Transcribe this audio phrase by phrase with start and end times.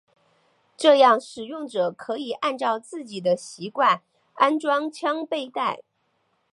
[0.75, 4.01] 这样使用者可以按照自己的习惯
[4.33, 5.81] 安装枪背带。